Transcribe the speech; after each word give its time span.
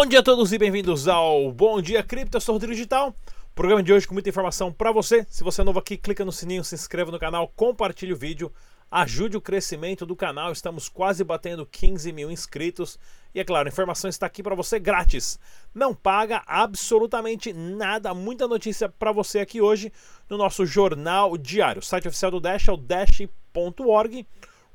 Bom 0.00 0.06
dia 0.06 0.20
a 0.20 0.22
todos 0.22 0.50
e 0.50 0.56
bem-vindos 0.56 1.06
ao 1.06 1.52
Bom 1.52 1.82
Dia 1.82 2.02
Cripto, 2.02 2.38
eu 2.38 2.40
sou 2.40 2.54
o 2.54 2.56
Rodrigo 2.56 2.72
Digital. 2.72 3.14
Programa 3.54 3.82
de 3.82 3.92
hoje 3.92 4.08
com 4.08 4.14
muita 4.14 4.30
informação 4.30 4.72
para 4.72 4.90
você. 4.90 5.26
Se 5.28 5.44
você 5.44 5.60
é 5.60 5.64
novo 5.64 5.78
aqui, 5.78 5.98
clica 5.98 6.24
no 6.24 6.32
sininho, 6.32 6.64
se 6.64 6.74
inscreva 6.74 7.10
no 7.10 7.18
canal, 7.18 7.46
compartilhe 7.54 8.14
o 8.14 8.16
vídeo, 8.16 8.50
ajude 8.90 9.36
o 9.36 9.42
crescimento 9.42 10.06
do 10.06 10.16
canal. 10.16 10.52
Estamos 10.52 10.88
quase 10.88 11.22
batendo 11.22 11.66
15 11.66 12.12
mil 12.12 12.30
inscritos. 12.30 12.98
E 13.34 13.40
é 13.40 13.44
claro, 13.44 13.68
a 13.68 13.70
informação 13.70 14.08
está 14.08 14.24
aqui 14.24 14.42
para 14.42 14.54
você 14.54 14.80
grátis. 14.80 15.38
Não 15.74 15.94
paga 15.94 16.42
absolutamente 16.46 17.52
nada. 17.52 18.14
Muita 18.14 18.48
notícia 18.48 18.88
para 18.88 19.12
você 19.12 19.40
aqui 19.40 19.60
hoje 19.60 19.92
no 20.30 20.38
nosso 20.38 20.64
jornal 20.64 21.36
diário. 21.36 21.80
O 21.80 21.84
site 21.84 22.08
oficial 22.08 22.30
do 22.30 22.40
Dash 22.40 22.68
é 22.68 22.72
o 22.72 22.76
dash.org. 22.78 24.26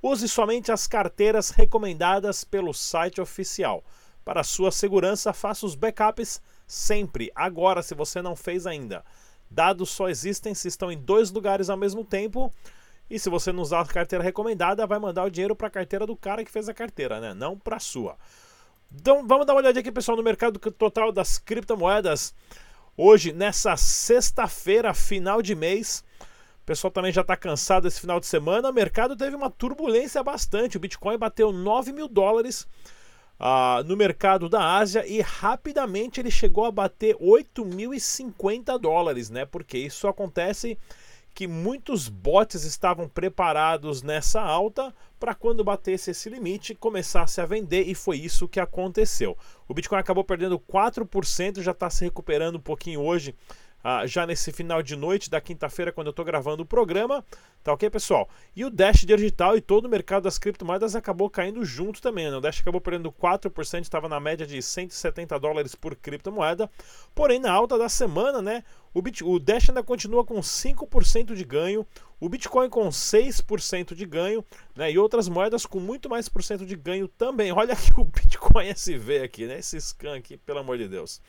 Use 0.03 0.29
somente 0.29 0.71
as 0.71 0.85
carteiras 0.85 1.49
recomendadas 1.49 2.43
pelo 2.43 2.71
site 2.75 3.19
oficial. 3.19 3.83
Para 4.25 4.43
sua 4.43 4.71
segurança, 4.71 5.31
faça 5.31 5.67
os 5.67 5.75
backups 5.75 6.41
sempre, 6.65 7.31
agora, 7.35 7.83
se 7.83 7.93
você 7.93 8.23
não 8.23 8.35
fez 8.35 8.65
ainda. 8.65 9.05
Dados 9.51 9.91
só 9.91 10.09
existem 10.09 10.55
se 10.55 10.67
estão 10.67 10.91
em 10.91 10.97
dois 10.97 11.29
lugares 11.29 11.69
ao 11.69 11.77
mesmo 11.77 12.03
tempo. 12.03 12.51
E 13.07 13.19
se 13.19 13.29
você 13.29 13.51
não 13.51 13.61
usar 13.61 13.81
a 13.81 13.85
carteira 13.85 14.23
recomendada, 14.23 14.87
vai 14.87 14.97
mandar 14.97 15.25
o 15.25 15.29
dinheiro 15.29 15.55
para 15.55 15.67
a 15.67 15.69
carteira 15.69 16.07
do 16.07 16.15
cara 16.15 16.43
que 16.43 16.49
fez 16.49 16.67
a 16.67 16.73
carteira, 16.73 17.21
né? 17.21 17.35
Não 17.35 17.55
para 17.55 17.75
a 17.75 17.79
sua. 17.79 18.17
Então, 18.91 19.27
vamos 19.27 19.45
dar 19.45 19.53
uma 19.53 19.59
olhadinha 19.59 19.81
aqui, 19.81 19.91
pessoal, 19.91 20.17
no 20.17 20.23
mercado 20.23 20.59
total 20.71 21.11
das 21.11 21.37
criptomoedas. 21.37 22.33
Hoje, 22.97 23.31
nessa 23.31 23.77
sexta-feira, 23.77 24.91
final 24.95 25.39
de 25.39 25.53
mês. 25.53 26.03
O 26.63 26.65
pessoal 26.65 26.89
também 26.89 27.11
já 27.11 27.21
está 27.21 27.37
cansado 27.37 27.83
desse 27.83 28.01
final 28.01 28.19
de 28.19 28.25
semana. 28.25 28.71
O 28.71 28.73
mercado 28.73 29.15
teve 29.15 29.35
uma 29.35 29.51
turbulência 29.51 30.23
bastante. 30.23 30.77
O 30.77 30.79
Bitcoin 30.79 31.15
bateu 31.15 31.51
9 31.51 31.93
mil 31.93 32.07
dólares 32.07 32.67
uh, 33.39 33.83
no 33.85 33.95
mercado 33.95 34.49
da 34.49 34.77
Ásia 34.77 35.05
e 35.05 35.21
rapidamente 35.21 36.19
ele 36.19 36.31
chegou 36.31 36.65
a 36.65 36.71
bater 36.71 37.15
8.050 37.15 38.79
dólares, 38.79 39.29
né? 39.29 39.45
Porque 39.45 39.77
isso 39.77 40.07
acontece 40.07 40.77
que 41.33 41.47
muitos 41.47 42.07
bots 42.07 42.63
estavam 42.63 43.09
preparados 43.09 44.01
nessa 44.01 44.41
alta 44.41 44.95
para 45.19 45.35
quando 45.35 45.65
batesse 45.65 46.11
esse 46.11 46.29
limite 46.29 46.73
começasse 46.73 47.41
a 47.41 47.45
vender 47.45 47.83
e 47.83 47.93
foi 47.93 48.17
isso 48.17 48.47
que 48.47 48.59
aconteceu. 48.59 49.37
O 49.67 49.73
Bitcoin 49.73 49.99
acabou 49.99 50.23
perdendo 50.23 50.57
4%, 50.57 51.61
já 51.61 51.71
está 51.71 51.89
se 51.89 52.05
recuperando 52.05 52.55
um 52.55 52.61
pouquinho 52.61 53.01
hoje 53.01 53.35
ah, 53.87 54.07
já 54.07 54.25
nesse 54.25 54.51
final 54.51 54.81
de 54.81 54.95
noite 54.95 55.29
da 55.29 55.39
quinta-feira, 55.39 55.91
quando 55.91 56.07
eu 56.07 56.09
estou 56.09 56.25
gravando 56.25 56.63
o 56.63 56.65
programa. 56.65 57.23
Tá 57.63 57.71
ok, 57.71 57.87
pessoal? 57.87 58.27
E 58.55 58.65
o 58.65 58.69
Dash 58.71 59.05
digital 59.05 59.55
e 59.55 59.61
todo 59.61 59.85
o 59.85 59.89
mercado 59.89 60.23
das 60.23 60.39
criptomoedas 60.39 60.95
acabou 60.95 61.29
caindo 61.29 61.63
junto 61.63 62.01
também. 62.01 62.27
Né? 62.27 62.35
O 62.35 62.41
Dash 62.41 62.61
acabou 62.61 62.81
perdendo 62.81 63.11
4%, 63.11 63.83
estava 63.83 64.09
na 64.09 64.19
média 64.19 64.43
de 64.43 64.59
170 64.59 65.39
dólares 65.39 65.75
por 65.75 65.95
criptomoeda. 65.95 66.67
Porém, 67.13 67.39
na 67.39 67.51
alta 67.51 67.77
da 67.77 67.87
semana, 67.87 68.41
né? 68.41 68.63
O, 68.91 69.03
Bit, 69.03 69.23
o 69.23 69.37
Dash 69.37 69.69
ainda 69.69 69.83
continua 69.83 70.25
com 70.25 70.39
5% 70.39 71.35
de 71.35 71.43
ganho, 71.43 71.85
o 72.19 72.27
Bitcoin 72.27 72.69
com 72.71 72.89
6% 72.89 73.93
de 73.93 74.05
ganho, 74.07 74.43
né? 74.75 74.91
E 74.91 74.97
outras 74.97 75.29
moedas 75.29 75.63
com 75.63 75.79
muito 75.79 76.09
mais 76.09 76.27
por 76.27 76.41
cento 76.41 76.65
de 76.65 76.75
ganho 76.75 77.07
também. 77.07 77.51
Olha 77.51 77.73
aqui 77.77 77.91
o 77.95 78.03
Bitcoin 78.03 78.67
SV 78.69 79.21
aqui, 79.21 79.45
né? 79.45 79.59
Esse 79.59 79.79
scan 79.79 80.15
aqui, 80.15 80.37
pelo 80.37 80.57
amor 80.57 80.79
de 80.79 80.87
Deus. 80.87 81.21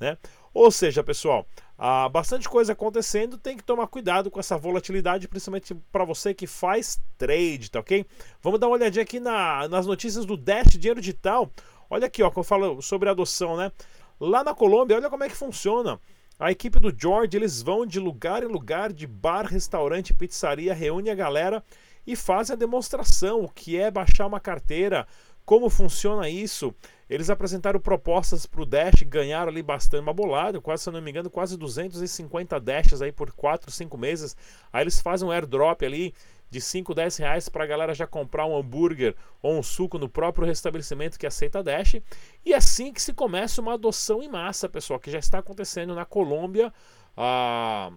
Né? 0.00 0.16
Ou 0.52 0.70
seja, 0.70 1.04
pessoal, 1.04 1.46
há 1.78 2.08
bastante 2.08 2.48
coisa 2.48 2.72
acontecendo, 2.72 3.38
tem 3.38 3.56
que 3.56 3.62
tomar 3.62 3.86
cuidado 3.86 4.30
com 4.30 4.40
essa 4.40 4.56
volatilidade, 4.56 5.28
principalmente 5.28 5.74
para 5.92 6.04
você 6.04 6.34
que 6.34 6.46
faz 6.46 7.00
trade, 7.16 7.70
tá 7.70 7.78
ok? 7.78 8.04
Vamos 8.42 8.58
dar 8.58 8.66
uma 8.66 8.76
olhadinha 8.76 9.02
aqui 9.02 9.20
na, 9.20 9.68
nas 9.68 9.86
notícias 9.86 10.24
do 10.24 10.36
Dash 10.36 10.72
Dinheiro 10.72 11.00
Digital. 11.00 11.50
Olha 11.88 12.06
aqui, 12.06 12.22
ó, 12.22 12.30
que 12.30 12.38
eu 12.38 12.44
falo 12.44 12.80
sobre 12.80 13.08
adoção, 13.08 13.56
né? 13.56 13.70
Lá 14.18 14.42
na 14.42 14.54
Colômbia, 14.54 14.96
olha 14.96 15.10
como 15.10 15.24
é 15.24 15.28
que 15.28 15.36
funciona. 15.36 16.00
A 16.38 16.50
equipe 16.50 16.80
do 16.80 16.94
George, 16.96 17.36
eles 17.36 17.60
vão 17.60 17.84
de 17.84 18.00
lugar 18.00 18.42
em 18.42 18.46
lugar, 18.46 18.92
de 18.92 19.06
bar, 19.06 19.44
restaurante, 19.44 20.14
pizzaria, 20.14 20.72
reúne 20.72 21.10
a 21.10 21.14
galera 21.14 21.62
e 22.06 22.16
fazem 22.16 22.54
a 22.54 22.58
demonstração, 22.58 23.44
o 23.44 23.48
que 23.48 23.76
é 23.76 23.90
baixar 23.90 24.26
uma 24.26 24.40
carteira, 24.40 25.06
como 25.50 25.68
funciona 25.68 26.28
isso? 26.28 26.72
Eles 27.08 27.28
apresentaram 27.28 27.80
propostas 27.80 28.46
para 28.46 28.62
o 28.62 28.64
Dash, 28.64 29.02
ganharam 29.02 29.50
ali 29.50 29.64
bastante 29.64 30.00
uma 30.00 30.12
bolada, 30.12 30.60
quase, 30.60 30.84
se 30.84 30.88
eu 30.88 30.92
não 30.92 31.02
me 31.02 31.10
engano, 31.10 31.28
quase 31.28 31.56
250 31.56 32.60
Dashes 32.60 33.02
aí 33.02 33.10
por 33.10 33.32
4, 33.32 33.68
5 33.68 33.98
meses. 33.98 34.36
Aí 34.72 34.84
eles 34.84 35.00
fazem 35.00 35.26
um 35.26 35.32
airdrop 35.32 35.82
ali 35.82 36.14
de 36.48 36.60
5, 36.60 36.94
10 36.94 37.16
reais 37.16 37.48
para 37.48 37.64
a 37.64 37.66
galera 37.66 37.92
já 37.92 38.06
comprar 38.06 38.46
um 38.46 38.56
hambúrguer 38.56 39.16
ou 39.42 39.58
um 39.58 39.62
suco 39.62 39.98
no 39.98 40.08
próprio 40.08 40.46
restabelecimento 40.46 41.18
que 41.18 41.26
aceita 41.26 41.64
Dash. 41.64 41.96
E 42.44 42.54
assim 42.54 42.92
que 42.92 43.02
se 43.02 43.12
começa 43.12 43.60
uma 43.60 43.74
adoção 43.74 44.22
em 44.22 44.28
massa, 44.28 44.68
pessoal, 44.68 45.00
que 45.00 45.10
já 45.10 45.18
está 45.18 45.40
acontecendo 45.40 45.96
na 45.96 46.04
Colômbia, 46.04 46.72
ah, 47.16 47.90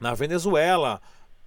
na 0.00 0.14
Venezuela, 0.14 1.00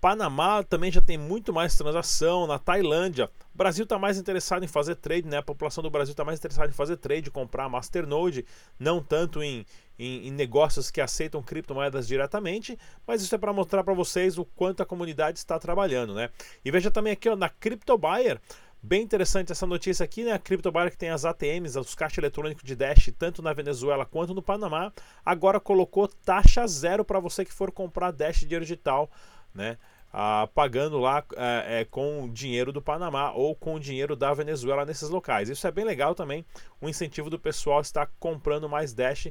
Panamá 0.06 0.62
também 0.62 0.92
já 0.92 1.02
tem 1.02 1.18
muito 1.18 1.52
mais 1.52 1.76
transação. 1.76 2.46
Na 2.46 2.60
Tailândia, 2.60 3.28
o 3.52 3.58
Brasil 3.58 3.86
está 3.86 3.98
mais 3.98 4.20
interessado 4.20 4.64
em 4.64 4.68
fazer 4.68 4.94
trade, 4.98 5.28
né? 5.28 5.38
A 5.38 5.42
população 5.42 5.82
do 5.82 5.90
Brasil 5.90 6.12
está 6.12 6.24
mais 6.24 6.38
interessada 6.38 6.70
em 6.70 6.74
fazer 6.74 6.98
trade, 6.98 7.32
comprar 7.32 7.68
Masternode, 7.68 8.46
não 8.78 9.02
tanto 9.02 9.42
em, 9.42 9.66
em, 9.98 10.28
em 10.28 10.32
negócios 10.32 10.92
que 10.92 11.02
aceitam 11.02 11.42
criptomoedas 11.42 12.08
diretamente. 12.08 12.78
Mas 13.08 13.24
isso 13.24 13.34
é 13.34 13.38
para 13.40 13.52
mostrar 13.52 13.84
para 13.84 13.96
vocês 13.96 14.38
o 14.38 14.46
quanto 14.46 14.84
a 14.84 14.86
comunidade 14.86 15.40
está 15.40 15.58
trabalhando, 15.58 16.14
né? 16.14 16.30
E 16.64 16.70
veja 16.70 16.92
também 16.92 17.14
aqui 17.14 17.28
ó, 17.28 17.36
na 17.36 17.50
CryptoBuyer. 17.50 18.40
Bem 18.84 19.02
interessante 19.02 19.52
essa 19.52 19.66
notícia 19.66 20.04
aqui, 20.04 20.24
né? 20.24 20.34
A 20.34 20.38
CryptoBuyer 20.38 20.92
que 20.92 20.98
tem 21.00 21.10
as 21.10 21.26
ATMs, 21.26 21.80
os 21.80 21.96
caixas 21.96 22.20
eletrônicos 22.20 22.64
de 22.64 22.76
Dash, 22.76 23.10
tanto 23.18 23.42
na 23.42 23.54
Venezuela 23.54 24.06
quanto 24.06 24.36
no 24.36 24.44
Panamá, 24.44 24.94
agora 25.26 25.60
colocou 25.60 26.08
taxa 26.08 26.68
zero 26.68 27.04
para 27.04 27.20
você 27.20 27.44
que 27.44 27.52
for 27.52 27.72
comprar 27.72 28.12
Dash 28.12 28.42
digital, 28.42 29.10
né? 29.52 29.80
Ah, 30.18 30.48
pagando 30.56 30.98
lá 30.98 31.26
é, 31.36 31.82
é, 31.82 31.86
com 31.86 32.30
dinheiro 32.32 32.72
do 32.72 32.82
Panamá 32.82 33.34
ou 33.34 33.54
com 33.54 33.78
dinheiro 33.78 34.16
da 34.16 34.34
Venezuela 34.34 34.86
nesses 34.86 35.10
locais. 35.10 35.50
Isso 35.50 35.68
é 35.68 35.72
bem 35.72 35.84
legal 35.84 36.16
também, 36.16 36.46
o 36.80 36.88
incentivo 36.88 37.30
do 37.30 37.38
pessoal 37.38 37.82
estar 37.82 38.10
comprando 38.18 38.70
mais 38.70 38.94
Dash 38.94 39.28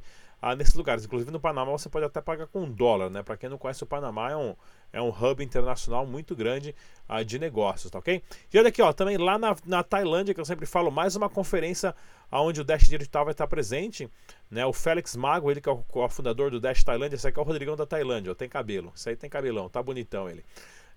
ah, 0.47 0.55
nesses 0.55 0.75
lugares. 0.75 1.07
Inclusive 1.07 1.31
no 1.31 1.41
Panamá 1.41 1.73
você 1.73 1.89
pode 1.89 2.05
até 2.05 2.21
pagar 2.21 2.47
com 2.47 2.71
dólar, 2.71 3.09
né? 3.09 3.23
Para 3.23 3.35
quem 3.35 3.49
não 3.49 3.57
conhece 3.57 3.83
o 3.83 3.87
Panamá 3.87 4.31
é 4.31 4.37
um, 4.37 4.55
é 4.93 5.01
um 5.01 5.09
hub 5.09 5.43
internacional 5.43 6.07
muito 6.07 6.37
grande 6.37 6.75
ah, 7.09 7.23
de 7.23 7.39
negócios, 7.39 7.91
tá 7.91 7.99
ok? 7.99 8.23
E 8.53 8.59
olha 8.59 8.69
aqui, 8.69 8.83
ó, 8.83 8.93
também 8.93 9.17
lá 9.17 9.39
na, 9.39 9.57
na 9.65 9.83
Tailândia, 9.83 10.35
que 10.35 10.41
eu 10.41 10.45
sempre 10.45 10.67
falo, 10.67 10.91
mais 10.91 11.17
uma 11.17 11.31
conferência 11.31 11.95
onde 12.31 12.61
o 12.61 12.65
Dash 12.65 12.83
Digital 12.83 13.25
vai 13.25 13.33
estar 13.33 13.47
presente, 13.47 14.11
né? 14.51 14.67
O 14.67 14.73
Félix 14.75 15.17
Mago, 15.17 15.51
ele 15.51 15.63
que 15.63 15.69
é 15.69 15.73
o, 15.73 15.83
o 15.91 16.09
fundador 16.11 16.51
do 16.51 16.61
Dash 16.61 16.85
Tailândia, 16.85 17.17
esse 17.17 17.27
aqui 17.27 17.39
é 17.39 17.43
o 17.43 17.47
Rodrigão 17.47 17.75
da 17.75 17.87
Tailândia, 17.87 18.31
ó, 18.31 18.35
tem 18.35 18.49
cabelo, 18.49 18.93
isso 18.95 19.09
aí 19.09 19.17
tem 19.17 19.31
cabelão, 19.31 19.71
tá 19.71 19.83
bonitão 19.83 20.29
ele, 20.29 20.45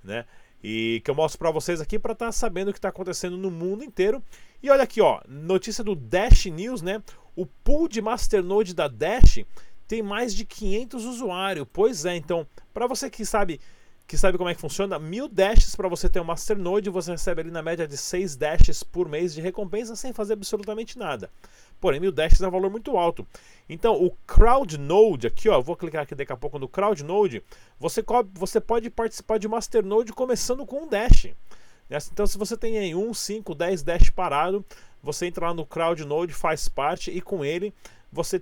né? 0.03 0.25
E 0.61 1.01
que 1.05 1.11
eu 1.11 1.15
mostro 1.15 1.39
para 1.39 1.51
vocês 1.51 1.79
aqui 1.79 1.97
para 1.97 2.11
estar 2.11 2.25
tá 2.25 2.31
sabendo 2.33 2.69
o 2.69 2.73
que 2.73 2.79
está 2.79 2.89
acontecendo 2.89 3.37
no 3.37 3.49
mundo 3.49 3.83
inteiro. 3.83 4.21
E 4.61 4.69
olha 4.71 4.83
aqui, 4.83 4.99
ó, 4.99 5.21
notícia 5.27 5.83
do 5.83 5.95
Dash 5.95 6.47
News, 6.47 6.81
né? 6.81 7.01
O 7.37 7.45
pool 7.45 7.87
de 7.87 8.01
Masternode 8.01 8.73
da 8.73 8.87
Dash 8.87 9.45
tem 9.87 10.01
mais 10.01 10.33
de 10.33 10.43
500 10.43 11.05
usuários. 11.05 11.67
Pois 11.71 12.03
é, 12.03 12.15
então, 12.15 12.47
para 12.73 12.87
você 12.87 13.11
que 13.11 13.23
sabe 13.23 13.61
que 14.07 14.17
sabe 14.17 14.37
como 14.37 14.49
é 14.49 14.55
que 14.55 14.61
funciona, 14.61 14.97
mil 14.97 15.27
dashes 15.27 15.75
para 15.75 15.87
você 15.89 16.09
ter 16.09 16.19
um 16.19 16.23
Masternode, 16.23 16.89
você 16.89 17.11
recebe 17.11 17.41
ali 17.41 17.51
na 17.51 17.61
média 17.61 17.85
de 17.85 17.95
6 17.97 18.37
dashes 18.37 18.81
por 18.81 19.07
mês 19.07 19.35
de 19.35 19.41
recompensa 19.41 19.97
sem 19.97 20.13
fazer 20.13 20.33
absolutamente 20.33 20.97
nada. 20.97 21.29
Porém, 21.79 21.99
mil 21.99 22.11
dashes 22.11 22.41
é 22.41 22.47
um 22.47 22.51
valor 22.51 22.71
muito 22.71 22.97
alto. 22.97 23.27
Então, 23.69 24.01
o 24.01 24.09
CrowdNode, 24.25 25.27
aqui 25.27 25.47
ó, 25.47 25.61
vou 25.61 25.75
clicar 25.75 26.03
aqui 26.03 26.15
daqui 26.15 26.31
a 26.31 26.37
pouco 26.37 26.57
no 26.57 26.67
CrowdNode, 26.67 27.43
você, 27.77 28.03
você 28.33 28.59
pode 28.59 28.89
participar 28.89 29.37
de 29.37 29.47
Masternode 29.47 30.11
começando 30.11 30.65
com 30.65 30.85
um 30.85 30.87
dash. 30.87 31.27
Então, 32.11 32.25
se 32.27 32.37
você 32.37 32.57
tem 32.57 32.77
aí 32.77 32.95
1, 32.95 33.13
5, 33.13 33.55
10 33.55 33.83
dash 33.83 34.09
parado, 34.09 34.65
você 35.01 35.27
entra 35.27 35.47
lá 35.47 35.53
no 35.53 35.65
CrowdNode, 35.65 36.33
faz 36.33 36.67
parte 36.67 37.11
e 37.11 37.21
com 37.21 37.43
ele 37.43 37.73
você 38.11 38.41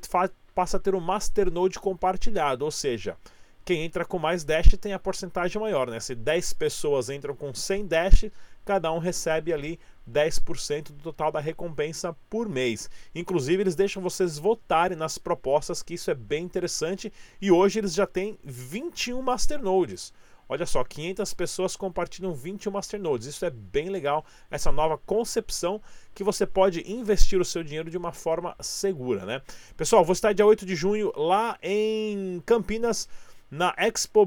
passa 0.54 0.78
a 0.78 0.80
ter 0.80 0.96
um 0.96 1.00
Masternode 1.00 1.80
compartilhado, 1.80 2.64
ou 2.64 2.72
seja, 2.72 3.18
quem 3.66 3.84
entra 3.84 4.06
com 4.06 4.20
mais 4.20 4.44
dash 4.44 4.78
tem 4.80 4.94
a 4.94 5.00
porcentagem 5.00 5.60
maior, 5.60 5.90
né? 5.90 6.00
Se 6.00 6.14
10 6.14 6.54
pessoas 6.54 7.10
entram 7.10 7.36
com 7.36 7.52
100 7.52 7.88
dash, 7.88 8.26
cada 8.64 8.92
um 8.92 9.00
recebe 9.00 9.52
ali 9.52 9.80
10% 10.08 10.92
do 10.92 11.02
total 11.02 11.32
da 11.32 11.40
recompensa 11.40 12.16
por 12.30 12.48
mês. 12.48 12.90
Inclusive, 13.14 13.64
eles 13.64 13.76
deixam 13.76 14.04
vocês 14.04 14.38
votarem 14.38 14.96
nas 14.96 15.18
propostas, 15.18 15.82
que 15.82 15.96
isso 15.96 16.12
é 16.12 16.16
bem 16.16 16.44
interessante. 16.44 17.12
E 17.42 17.52
hoje 17.52 17.80
eles 17.80 17.96
já 17.96 18.06
têm 18.06 18.38
21 18.44 19.20
masternodes. 19.22 20.14
Olha 20.48 20.66
só, 20.66 20.84
500 20.84 21.34
pessoas 21.34 21.76
compartilham 21.76 22.34
21 22.34 22.72
masternodes. 22.72 23.28
Isso 23.28 23.46
é 23.46 23.50
bem 23.50 23.90
legal, 23.90 24.26
essa 24.50 24.72
nova 24.72 24.98
concepção 24.98 25.82
que 26.14 26.24
você 26.24 26.46
pode 26.46 26.84
investir 26.92 27.40
o 27.40 27.46
seu 27.46 27.64
dinheiro 27.64 27.90
de 27.90 27.98
uma 27.98 28.12
forma 28.12 28.56
segura, 28.60 29.26
né? 29.26 29.42
Pessoal, 29.76 30.06
vou 30.06 30.14
estar 30.14 30.34
dia 30.34 30.46
8 30.46 30.66
de 30.66 30.76
junho 30.76 31.12
lá 31.16 31.58
em 31.62 32.42
Campinas 32.46 33.08
na 33.50 33.74
Expo 33.78 34.26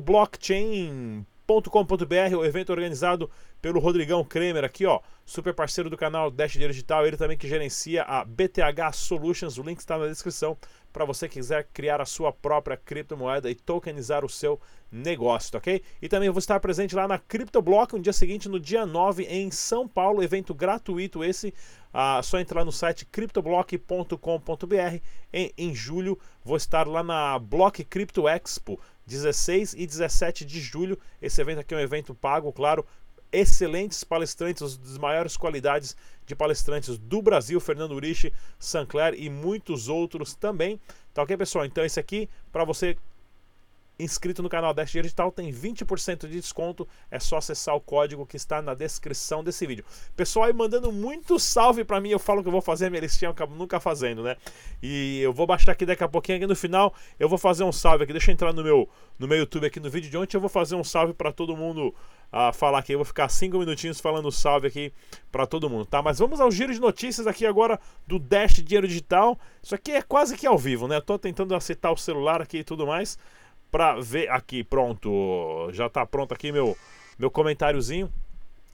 o 2.39 2.45
evento 2.45 2.71
organizado 2.71 3.31
pelo 3.63 3.81
Rodrigão 3.81 4.23
Kremer 4.23 4.65
aqui, 4.65 4.85
ó, 4.85 5.01
super 5.25 5.55
parceiro 5.55 5.89
do 5.89 5.97
canal 5.97 6.31
Dash 6.31 6.53
Digital, 6.53 7.07
ele 7.07 7.17
também 7.17 7.39
que 7.39 7.49
gerencia 7.49 8.03
a 8.03 8.25
BTH 8.25 8.93
Solutions, 8.93 9.57
o 9.57 9.63
link 9.63 9.79
está 9.79 9.97
na 9.97 10.07
descrição 10.07 10.59
para 10.93 11.05
você 11.05 11.29
quiser 11.29 11.69
criar 11.73 12.01
a 12.01 12.07
sua 12.07 12.33
própria 12.33 12.77
criptomoeda 12.77 13.51
e 13.51 13.55
tokenizar 13.55 14.25
o 14.25 14.29
seu 14.29 14.61
negócio, 14.91 15.57
ok? 15.57 15.83
E 16.01 16.09
também 16.09 16.31
vou 16.31 16.39
estar 16.39 16.59
presente 16.61 16.95
lá 16.95 17.07
na 17.07 17.19
CryptoBlock 17.19 17.95
no 17.95 18.01
dia 18.01 18.13
seguinte, 18.13 18.49
no 18.49 18.59
dia 18.59 18.87
9, 18.87 19.25
em 19.25 19.51
São 19.51 19.87
Paulo, 19.87 20.23
evento 20.23 20.55
gratuito 20.55 21.23
esse, 21.23 21.53
ah, 21.93 22.21
só 22.23 22.39
entrar 22.39 22.65
no 22.65 22.73
site 22.73 23.05
cryptoblock.com.br 23.07 25.03
em, 25.33 25.53
em 25.57 25.75
julho, 25.75 26.19
vou 26.45 26.57
estar 26.57 26.87
lá 26.87 27.03
na 27.03 27.39
Block 27.39 27.85
Crypto 27.85 28.27
Expo, 28.29 28.81
16 29.07 29.75
e 29.75 29.87
17 29.87 30.45
de 30.45 30.61
julho, 30.61 30.99
esse 31.21 31.41
evento 31.41 31.61
aqui 31.61 31.75
é 31.75 31.77
um 31.77 31.81
evento 31.81 32.15
pago, 32.15 32.53
claro, 32.53 32.85
excelentes 33.31 34.03
palestrantes, 34.05 34.77
das 34.79 34.99
maiores 34.99 35.37
qualidades 35.37 35.97
de 36.29 36.37
palestrantes 36.37 36.99
do 36.99 37.23
Brasil, 37.23 37.59
Fernando 37.59 37.93
Urich, 37.93 38.33
Sancler 38.59 39.15
e 39.17 39.31
muitos 39.31 39.89
outros 39.89 40.35
também. 40.35 40.79
Tá 41.15 41.23
ok, 41.23 41.37
pessoal? 41.37 41.65
Então 41.65 41.85
esse 41.85 41.99
aqui, 41.99 42.29
para 42.53 42.65
você 42.65 42.97
inscrito 43.99 44.43
no 44.43 44.49
canal 44.49 44.73
Dash 44.73 44.93
Digital 44.93 45.33
tem 45.33 45.53
20% 45.53 46.29
de 46.29 46.41
desconto. 46.41 46.87
É 47.11 47.19
só 47.19 47.39
acessar 47.39 47.75
o 47.75 47.81
código 47.81 48.25
que 48.25 48.37
está 48.37 48.63
na 48.63 48.75
descrição 48.75 49.43
desse 49.43 49.67
vídeo. 49.67 49.85
Pessoal 50.17 50.47
aí 50.47 50.53
mandando 50.53 50.93
muito 50.93 51.39
salve 51.39 51.85
para 51.85 52.01
mim. 52.01 52.11
Eu 52.11 52.19
falo 52.19 52.43
que 52.43 52.49
eu 52.49 52.53
vou 52.53 52.61
fazer 52.61 52.87
a 52.87 52.91
minha 52.91 53.01
listinha, 53.01 53.29
eu 53.29 53.33
acabo 53.33 53.55
nunca 53.55 53.81
fazendo, 53.81 54.23
né? 54.23 54.37
E 54.83 55.21
eu 55.21 55.33
vou 55.33 55.47
baixar 55.47 55.73
aqui 55.73 55.85
daqui 55.85 56.05
a 56.05 56.09
pouquinho. 56.09 56.39
Aqui 56.39 56.47
no 56.47 56.55
final 56.55 56.95
eu 57.19 57.29
vou 57.29 57.39
fazer 57.39 57.65
um 57.65 57.73
salve 57.73 58.05
aqui. 58.05 58.13
Deixa 58.13 58.31
eu 58.31 58.35
entrar 58.35 58.53
no 58.53 58.63
meu, 58.63 58.89
no 59.19 59.27
meu 59.27 59.39
YouTube 59.39 59.67
aqui 59.67 59.81
no 59.81 59.91
vídeo 59.91 60.11
de 60.11 60.17
ontem. 60.17 60.37
Eu 60.37 60.41
vou 60.41 60.51
fazer 60.51 60.77
um 60.77 60.85
salve 60.85 61.13
para 61.13 61.33
todo 61.33 61.57
mundo 61.57 61.95
uh, 62.33 62.53
falar 62.53 62.79
aqui. 62.79 62.93
Eu 62.93 62.99
vou 62.99 63.05
ficar 63.05 63.29
cinco 63.29 63.59
minutinhos 63.59 64.01
falando 64.01 64.31
salve 64.31 64.69
aqui 64.69 64.93
para 65.33 65.47
todo 65.47 65.69
mundo, 65.69 65.87
tá? 65.87 66.01
Mas 66.01 66.19
vamos 66.19 66.41
ao 66.41 66.51
giro 66.51 66.73
de 66.73 66.81
notícias 66.81 67.27
aqui 67.27 67.45
agora 67.47 67.81
do 68.07 68.19
Dash 68.19 68.55
Dinheiro 68.63 68.87
Digital. 68.87 69.39
Isso 69.63 69.75
aqui 69.75 69.93
é 69.93 70.03
quase 70.03 70.37
que 70.37 70.47
ao 70.47 70.57
vivo, 70.57 70.87
né? 70.87 70.97
Eu 70.97 71.03
tô 71.03 71.19
tentando 71.19 71.55
aceitar 71.55 71.91
o 71.91 71.97
celular 71.97 72.41
aqui 72.41 72.59
e 72.59 72.65
tudo 72.65 72.87
mais 72.87 73.19
para 73.71 74.01
ver 74.01 74.31
aqui, 74.31 74.65
pronto, 74.65 75.69
já 75.73 75.87
está 75.87 76.05
pronto 76.07 76.33
aqui 76.33 76.53
meu 76.53 76.77
meu 77.19 77.31
comentáriozinho. 77.31 78.13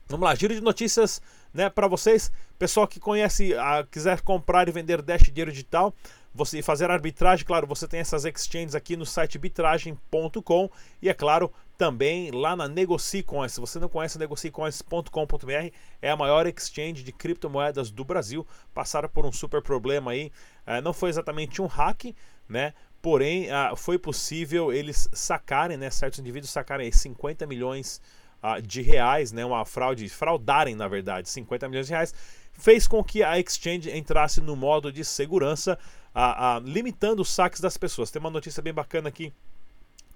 Vamos 0.07 0.25
lá, 0.25 0.35
giro 0.35 0.53
de 0.53 0.61
notícias, 0.61 1.19
né, 1.51 1.67
para 1.67 1.87
vocês, 1.87 2.31
pessoal 2.59 2.87
que 2.87 2.99
conhece, 2.99 3.55
a, 3.55 3.83
quiser 3.89 4.21
comprar 4.21 4.67
e 4.67 4.71
vender 4.71 5.01
Dash 5.01 5.23
dinheiro 5.23 5.51
digital, 5.51 5.95
você 6.31 6.61
fazer 6.61 6.91
arbitragem, 6.91 7.43
claro, 7.43 7.65
você 7.65 7.87
tem 7.87 8.01
essas 8.01 8.23
exchanges 8.23 8.75
aqui 8.75 8.95
no 8.95 9.05
site 9.05 9.39
bitragem.com 9.39 10.69
e 11.01 11.09
é 11.09 11.13
claro, 11.13 11.51
também 11.77 12.29
lá 12.29 12.55
na 12.55 12.67
NegociCoins. 12.67 13.53
Se 13.53 13.59
você 13.59 13.79
não 13.79 13.89
conhece 13.89 14.19
negocicoins.com.br, 14.19 15.71
é 16.01 16.09
a 16.09 16.15
maior 16.15 16.45
exchange 16.45 17.03
de 17.03 17.11
criptomoedas 17.11 17.89
do 17.89 18.03
Brasil. 18.03 18.45
Passaram 18.73 19.09
por 19.09 19.25
um 19.25 19.31
super 19.31 19.61
problema 19.61 20.11
aí. 20.11 20.31
É, 20.65 20.81
não 20.81 20.93
foi 20.93 21.09
exatamente 21.09 21.61
um 21.61 21.67
hack, 21.67 22.13
né? 22.47 22.73
Porém, 23.05 23.51
ah, 23.51 23.75
foi 23.75 23.99
possível 23.99 24.73
eles 24.73 25.07
sacarem, 25.13 25.77
né, 25.77 25.91
certos 25.91 26.17
indivíduos 26.17 26.49
sacarem 26.49 26.91
50 26.91 27.45
milhões 27.45 28.01
ah, 28.41 28.59
de 28.59 28.81
reais, 28.81 29.31
né, 29.31 29.45
uma 29.45 29.63
fraude, 29.63 30.09
fraudarem 30.09 30.73
na 30.73 30.87
verdade 30.87 31.29
50 31.29 31.69
milhões 31.69 31.85
de 31.85 31.93
reais, 31.93 32.15
fez 32.51 32.87
com 32.87 33.03
que 33.03 33.21
a 33.21 33.39
exchange 33.39 33.95
entrasse 33.95 34.41
no 34.41 34.55
modo 34.55 34.91
de 34.91 35.05
segurança, 35.05 35.77
ah, 36.15 36.59
limitando 36.65 37.21
os 37.21 37.29
saques 37.29 37.61
das 37.61 37.77
pessoas. 37.77 38.09
Tem 38.09 38.19
uma 38.19 38.31
notícia 38.31 38.63
bem 38.63 38.73
bacana 38.73 39.09
aqui 39.09 39.31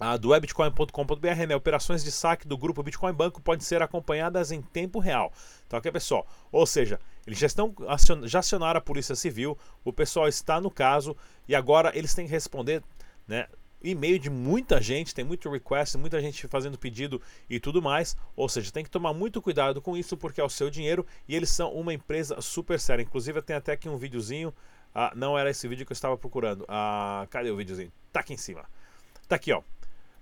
a 0.00 0.16
do 0.16 0.30
webitcoin.com.br, 0.30 1.46
né? 1.46 1.54
Operações 1.54 2.02
de 2.02 2.10
saque 2.10 2.48
do 2.48 2.58
grupo 2.58 2.82
Bitcoin 2.82 3.12
Banco 3.12 3.40
podem 3.40 3.64
ser 3.64 3.82
acompanhadas 3.82 4.50
em 4.50 4.62
tempo 4.62 4.98
real. 4.98 5.32
Tá 5.68 5.78
ok, 5.78 5.92
pessoal? 5.92 6.26
Ou 6.50 6.66
seja, 6.66 6.98
eles 7.26 7.38
já 7.38 7.46
estão 7.46 7.74
já 8.24 8.38
acionaram 8.38 8.78
a 8.78 8.82
Polícia 8.82 9.14
Civil, 9.14 9.56
o 9.84 9.92
pessoal 9.92 10.28
está 10.28 10.60
no 10.60 10.70
caso 10.70 11.16
e 11.48 11.54
agora 11.54 11.92
eles 11.96 12.14
têm 12.14 12.26
que 12.26 12.32
responder, 12.32 12.82
né? 13.26 13.46
E-mail 13.82 14.18
de 14.18 14.28
muita 14.28 14.80
gente, 14.80 15.14
tem 15.14 15.24
muito 15.24 15.48
request, 15.48 15.96
muita 15.96 16.20
gente 16.20 16.46
fazendo 16.46 16.78
pedido 16.78 17.20
e 17.48 17.58
tudo 17.58 17.80
mais. 17.80 18.14
Ou 18.36 18.46
seja, 18.46 18.70
tem 18.70 18.84
que 18.84 18.90
tomar 18.90 19.14
muito 19.14 19.40
cuidado 19.40 19.80
com 19.80 19.96
isso 19.96 20.18
porque 20.18 20.40
é 20.40 20.44
o 20.44 20.50
seu 20.50 20.68
dinheiro 20.68 21.06
e 21.26 21.34
eles 21.34 21.48
são 21.48 21.72
uma 21.72 21.94
empresa 21.94 22.40
super 22.42 22.78
séria. 22.78 23.02
Inclusive, 23.02 23.40
tem 23.40 23.56
até 23.56 23.72
aqui 23.72 23.88
um 23.88 23.96
videozinho. 23.96 24.52
Ah, 24.94 25.12
não 25.16 25.38
era 25.38 25.48
esse 25.48 25.66
vídeo 25.66 25.86
que 25.86 25.92
eu 25.92 25.94
estava 25.94 26.18
procurando. 26.18 26.66
Ah, 26.68 27.26
cadê 27.30 27.50
o 27.50 27.56
videozinho? 27.56 27.90
Tá 28.12 28.20
aqui 28.20 28.34
em 28.34 28.36
cima. 28.36 28.64
Tá 29.26 29.36
aqui, 29.36 29.50
ó. 29.50 29.62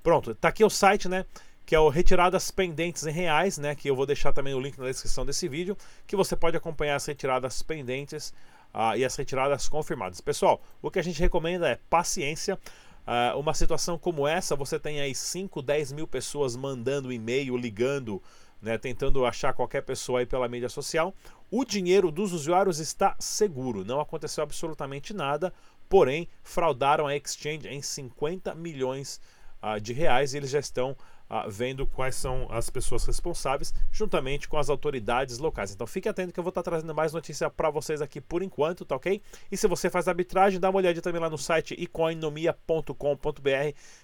Pronto, 0.05 0.35
tá 0.37 0.49
aqui 0.49 0.65
o 0.65 0.71
site, 0.71 1.09
né? 1.09 1.27
Que 1.69 1.75
é 1.75 1.79
o 1.79 1.91
Retiradas 1.91 2.51
Pendentes 2.51 3.05
em 3.05 3.13
Reais, 3.13 3.59
né? 3.59 3.75
Que 3.75 3.91
eu 3.91 3.95
vou 3.95 4.07
deixar 4.07 4.33
também 4.33 4.55
o 4.55 4.59
link 4.59 4.79
na 4.79 4.87
descrição 4.87 5.27
desse 5.27 5.47
vídeo, 5.47 5.77
que 6.07 6.17
você 6.17 6.35
pode 6.35 6.57
acompanhar 6.57 6.97
as 6.97 7.05
retiradas 7.05 7.61
pendentes 7.61 8.33
uh, 8.73 8.97
e 8.97 9.05
as 9.05 9.15
retiradas 9.15 9.69
confirmadas. 9.69 10.19
Pessoal, 10.19 10.63
o 10.81 10.91
que 10.91 10.99
a 10.99 11.05
gente 11.05 11.21
recomenda 11.21 11.69
é 11.69 11.79
paciência. 11.91 12.59
Uh, 13.07 13.39
uma 13.39 13.53
situação 13.53 13.99
como 13.99 14.27
essa, 14.27 14.57
você 14.57 14.79
tem 14.81 14.99
aí 14.99 15.15
5, 15.15 15.61
10 15.61 15.93
mil 15.93 16.09
pessoas 16.09 16.57
mandando 16.57 17.13
e-mail, 17.13 17.55
ligando, 17.55 18.23
né, 18.63 18.79
tentando 18.79 19.27
achar 19.27 19.53
qualquer 19.53 19.83
pessoa 19.83 20.21
aí 20.21 20.27
pela 20.27 20.49
mídia 20.49 20.71
social. 20.71 21.15
O 21.51 21.67
dinheiro 21.67 22.11
dos 22.11 22.33
usuários 22.33 22.79
está 22.79 23.15
seguro, 23.19 23.85
não 23.85 24.01
aconteceu 24.01 24.43
absolutamente 24.43 25.13
nada, 25.13 25.53
porém 25.87 26.31
fraudaram 26.43 27.07
a 27.07 27.15
exchange 27.15 27.69
em 27.69 27.83
50 27.83 28.55
milhões 28.55 29.21
uh, 29.63 29.79
de 29.79 29.93
reais 29.93 30.33
e 30.33 30.39
eles 30.39 30.49
já 30.49 30.61
estão 30.61 30.97
uh, 31.31 31.49
vendo 31.49 31.87
quais 31.87 32.15
são 32.15 32.47
as 32.51 32.71
pessoas 32.71 33.05
responsáveis, 33.05 33.73
juntamente 33.93 34.49
com 34.49 34.57
as 34.57 34.69
autoridades 34.69 35.39
locais. 35.39 35.73
Então 35.73 35.87
fique 35.87 36.09
atento 36.09 36.33
que 36.33 36.41
eu 36.41 36.45
vou 36.45 36.51
estar 36.51 36.63
trazendo 36.63 36.95
mais 36.95 37.13
notícia 37.13 37.49
para 37.51 37.71
vocês 37.71 38.01
aqui 38.01 38.21
por 38.21 38.43
enquanto, 38.43 38.85
tá 38.85 38.97
ok? 38.97 39.21
E 39.51 39.57
se 39.57 39.67
você 39.67 39.91
faz 39.91 40.09
arbitragem, 40.09 40.61
dá 40.61 40.71
uma 40.71 40.79
olhadinha 40.79 41.03
também 41.03 41.21
lá 41.21 41.31
no 41.31 41.39
site 41.39 41.75
ecoinomia.com.br 41.79 42.93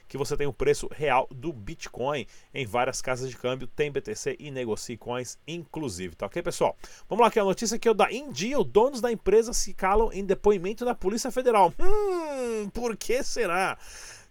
que 0.06 0.18
você 0.18 0.36
tem 0.36 0.46
o 0.46 0.52
preço 0.52 0.88
real 0.92 1.26
do 1.30 1.52
Bitcoin 1.52 2.26
em 2.52 2.66
várias 2.66 3.00
casas 3.00 3.28
de 3.30 3.36
câmbio, 3.36 3.66
tem 3.66 3.90
BTC 3.90 4.36
e 4.38 4.50
negocie 4.50 4.96
coins 4.96 5.38
inclusive, 5.46 6.14
tá 6.14 6.26
ok, 6.26 6.42
pessoal? 6.42 6.76
Vamos 7.08 7.24
lá, 7.24 7.30
que 7.30 7.38
a 7.38 7.44
notícia 7.44 7.76
aqui 7.76 7.88
é 7.88 7.94
da 7.94 8.12
India, 8.12 8.58
os 8.58 8.66
donos 8.66 9.00
da 9.00 9.10
empresa 9.10 9.52
se 9.52 9.74
calam 9.74 10.12
em 10.12 10.24
depoimento 10.24 10.84
da 10.84 10.94
Polícia 10.94 11.30
Federal. 11.30 11.72
Hum, 11.78 12.68
por 12.70 12.96
que 12.96 13.22
será? 13.22 13.78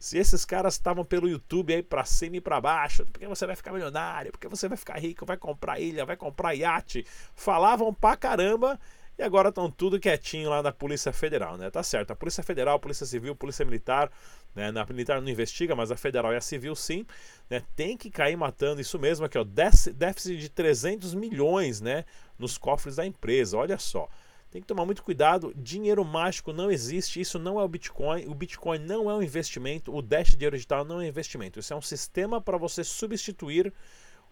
Se 0.03 0.17
esses 0.17 0.44
caras 0.44 0.74
estavam 0.74 1.05
pelo 1.05 1.29
YouTube 1.29 1.74
aí 1.74 1.81
pra 1.81 2.03
cima 2.03 2.36
e 2.36 2.41
pra 2.41 2.60
baixo, 2.60 3.05
porque 3.05 3.25
você 3.25 3.45
vai 3.45 3.55
ficar 3.55 3.72
milionário, 3.72 4.33
porque 4.33 4.50
você 4.50 4.67
vai 4.67 4.77
ficar 4.77 5.00
rico, 5.00 5.25
vai 5.25 5.38
comprar 5.38 5.79
ilha, 5.79 6.05
vai 6.05 6.17
comprar 6.17 6.53
iate, 6.53 7.05
falavam 7.33 7.93
pra 7.93 8.17
caramba 8.17 8.77
e 9.17 9.24
agora 9.24 9.48
estão 9.48 9.72
tudo 9.72 9.98
quietinho 9.98 10.50
lá 10.50 10.62
na 10.62 10.74
Polícia 10.74 11.13
Federal, 11.13 11.55
né? 11.55 11.72
Tá 11.72 11.81
certo, 11.81 12.12
a 12.12 12.17
Polícia 12.17 12.43
Federal, 12.43 12.81
Polícia 12.81 13.05
Civil, 13.05 13.33
Polícia 13.33 13.63
Militar, 13.63 14.12
né? 14.53 14.74
Na 14.74 14.86
militar 14.86 15.22
não 15.22 15.29
investiga, 15.29 15.74
mas 15.74 15.89
a 15.89 15.95
Federal 15.95 16.33
e 16.33 16.36
a 16.36 16.41
Civil 16.41 16.75
sim, 16.75 17.05
né? 17.50 17.63
Tem 17.74 17.95
que 17.95 18.12
cair 18.12 18.36
matando 18.36 18.81
isso 18.81 19.00
mesmo 19.00 19.25
aqui, 19.25 19.38
ó, 19.38 19.45
déficit 19.45 20.36
de 20.36 20.50
300 20.50 21.13
milhões, 21.13 21.79
né? 21.79 22.03
Nos 22.38 22.57
cofres 22.57 22.98
da 22.98 23.05
empresa, 23.05 23.55
olha 23.55 23.79
só. 23.79 24.10
Tem 24.53 24.62
que 24.62 24.67
tomar 24.67 24.86
muito 24.86 25.01
cuidado. 25.01 25.51
Dinheiro 25.55 26.05
mágico 26.05 26.53
não 26.53 26.69
existe. 26.69 27.19
Isso 27.19 27.39
não 27.39 27.60
é 27.60 27.63
o 27.63 27.67
Bitcoin. 27.67 28.27
O 28.27 28.36
Bitcoin 28.36 28.77
não 28.77 29.10
é 29.10 29.15
um 29.15 29.24
investimento. 29.24 29.91
O 29.91 30.00
Dash 30.00 30.29
dinheiro 30.29 30.55
digital 30.55 30.86
não 30.86 31.01
é 31.01 31.05
um 31.05 31.07
investimento. 31.07 31.60
Isso 31.60 31.74
é 31.74 31.75
um 31.75 31.81
sistema 31.81 32.39
para 32.39 32.55
você 32.55 32.83
substituir 32.83 33.74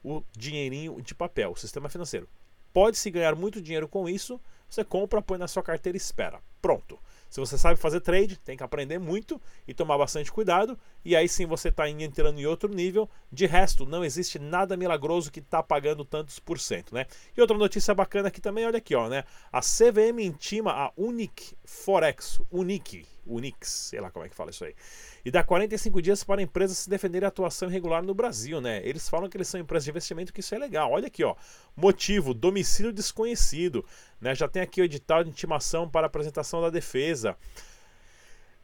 o 0.03 0.21
dinheirinho 0.37 1.01
de 1.01 1.15
papel, 1.15 1.53
o 1.53 1.55
sistema 1.55 1.89
financeiro. 1.89 2.29
Pode-se 2.71 3.09
ganhar 3.09 3.35
muito 3.35 3.59
dinheiro 3.59 3.87
com 3.87 4.07
isso. 4.07 4.39
Você 4.69 4.83
compra, 4.83 5.23
põe 5.23 5.39
na 5.39 5.47
sua 5.47 5.63
carteira 5.63 5.97
e 5.97 5.99
espera. 5.99 6.39
Pronto. 6.61 6.99
Se 7.31 7.39
você 7.39 7.57
sabe 7.57 7.79
fazer 7.79 8.01
trade, 8.01 8.37
tem 8.39 8.57
que 8.57 8.63
aprender 8.63 8.99
muito 8.99 9.41
e 9.65 9.73
tomar 9.73 9.97
bastante 9.97 10.29
cuidado. 10.29 10.77
E 11.03 11.15
aí 11.15 11.29
sim 11.29 11.45
você 11.45 11.69
está 11.69 11.89
entrando 11.89 12.37
em 12.37 12.45
outro 12.45 12.67
nível. 12.67 13.09
De 13.31 13.45
resto, 13.45 13.85
não 13.85 14.03
existe 14.03 14.37
nada 14.37 14.75
milagroso 14.75 15.31
que 15.31 15.39
está 15.39 15.63
pagando 15.63 16.03
tantos 16.03 16.39
por 16.39 16.59
cento, 16.59 16.93
né? 16.93 17.05
E 17.35 17.39
outra 17.39 17.57
notícia 17.57 17.95
bacana 17.95 18.27
aqui 18.27 18.41
também, 18.41 18.65
olha 18.65 18.79
aqui, 18.79 18.93
ó, 18.93 19.07
né? 19.07 19.23
A 19.49 19.61
CVM 19.61 20.19
intima 20.19 20.73
a 20.73 20.91
Unic 20.97 21.55
Forex, 21.63 22.41
Unic, 22.51 23.05
Unix, 23.25 23.67
sei 23.67 23.99
lá 23.99 24.09
como 24.09 24.25
é 24.25 24.29
que 24.29 24.35
fala 24.35 24.49
isso 24.49 24.65
aí. 24.65 24.75
E 25.23 25.31
dá 25.31 25.43
45 25.43 26.01
dias 26.01 26.23
para 26.23 26.41
a 26.41 26.43
empresa 26.43 26.73
se 26.73 26.89
defender 26.89 27.23
a 27.23 27.27
atuação 27.27 27.69
irregular 27.69 28.03
no 28.03 28.13
Brasil, 28.13 28.59
né? 28.59 28.81
Eles 28.83 29.07
falam 29.07 29.29
que 29.29 29.37
eles 29.37 29.47
são 29.47 29.59
empresas 29.59 29.85
de 29.85 29.91
investimento, 29.91 30.33
que 30.33 30.39
isso 30.39 30.55
é 30.55 30.57
legal. 30.57 30.91
Olha 30.91 31.07
aqui, 31.07 31.23
ó. 31.23 31.35
Motivo: 31.75 32.33
domicílio 32.33 32.91
desconhecido. 32.91 33.85
Né? 34.19 34.33
Já 34.35 34.47
tem 34.47 34.61
aqui 34.61 34.81
o 34.81 34.85
edital 34.85 35.23
de 35.23 35.29
intimação 35.29 35.89
para 35.89 36.07
apresentação 36.07 36.61
da 36.61 36.69
defesa. 36.69 37.37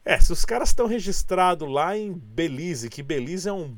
É, 0.04 0.18
se 0.18 0.32
os 0.32 0.44
caras 0.44 0.70
estão 0.70 0.86
registrados 0.86 1.68
lá 1.70 1.96
em 1.96 2.12
Belize, 2.12 2.88
que 2.88 3.02
Belize 3.02 3.48
é 3.48 3.52
um 3.52 3.76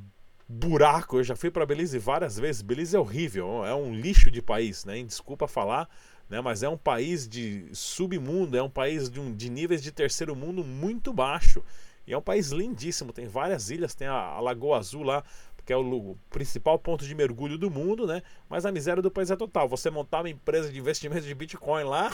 buraco, 0.49 1.19
eu 1.19 1.25
já 1.25 1.37
fui 1.37 1.51
para 1.51 1.67
Belize 1.67 1.99
várias 1.99 2.39
vezes. 2.39 2.63
Belize 2.63 2.97
é 2.97 2.99
horrível, 2.99 3.65
é 3.65 3.75
um 3.75 3.95
lixo 3.95 4.31
de 4.31 4.43
país, 4.43 4.85
né? 4.85 5.03
Desculpa 5.03 5.47
falar, 5.47 5.89
né? 6.31 6.41
Mas 6.41 6.63
é 6.63 6.69
um 6.69 6.79
país 6.79 7.29
de 7.29 7.67
submundo, 7.73 8.57
é 8.57 8.63
um 8.63 8.71
país 8.71 9.11
de, 9.11 9.21
um, 9.21 9.35
de 9.35 9.51
níveis 9.51 9.83
de 9.83 9.91
terceiro 9.91 10.35
mundo 10.37 10.65
muito 10.65 11.13
baixo. 11.13 11.63
E 12.07 12.13
é 12.13 12.19
um 12.19 12.23
país 12.23 12.51
lindíssimo, 12.51 13.13
tem 13.13 13.27
várias 13.27 13.71
ilhas, 13.71 13.95
tem 13.95 14.09
a, 14.09 14.15
a 14.15 14.41
Lagoa 14.41 14.79
Azul 14.79 15.03
lá 15.03 15.23
porque 15.61 15.75
é 15.75 15.77
o 15.77 16.17
principal 16.31 16.79
ponto 16.79 17.05
de 17.05 17.15
mergulho 17.15 17.59
do 17.59 17.71
mundo, 17.71 18.07
né? 18.07 18.23
Mas 18.49 18.65
a 18.65 18.73
miséria 18.73 19.03
do 19.03 19.11
país 19.11 19.31
é 19.31 19.37
total. 19.37 19.69
Você 19.69 19.91
montar 19.91 20.21
uma 20.21 20.31
empresa 20.31 20.73
de 20.73 20.79
investimento 20.79 21.21
de 21.23 21.35
Bitcoin 21.35 21.85
lá, 21.85 22.11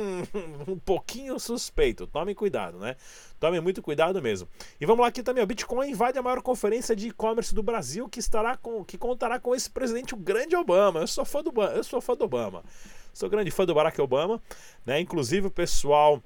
um 0.68 0.78
pouquinho 0.78 1.38
suspeito. 1.38 2.06
Tome 2.06 2.34
cuidado, 2.34 2.78
né? 2.78 2.96
Tome 3.38 3.60
muito 3.60 3.80
cuidado 3.80 4.20
mesmo. 4.20 4.48
E 4.80 4.84
vamos 4.84 5.02
lá 5.02 5.08
aqui 5.08 5.22
também, 5.22 5.42
o 5.42 5.46
Bitcoin 5.46 5.88
invade 5.88 6.18
a 6.18 6.22
maior 6.22 6.42
conferência 6.42 6.94
de 6.94 7.08
e-commerce 7.08 7.54
do 7.54 7.62
Brasil 7.62 8.08
que 8.08 8.18
estará 8.18 8.56
com 8.56 8.84
que 8.84 8.98
contará 8.98 9.38
com 9.38 9.54
esse 9.54 9.70
presidente, 9.70 10.12
o 10.12 10.18
grande 10.18 10.54
Obama. 10.54 11.00
Eu 11.00 11.06
sou 11.06 11.24
fã 11.24 11.42
do 11.42 11.52
eu 11.62 11.84
sou 11.84 12.00
fã 12.00 12.14
do 12.16 12.24
Obama. 12.24 12.62
Sou 13.12 13.28
grande 13.28 13.50
fã 13.50 13.64
do 13.64 13.74
Barack 13.74 14.00
Obama, 14.00 14.40
né? 14.84 15.00
Inclusive 15.00 15.46
o 15.46 15.50
pessoal 15.50 16.22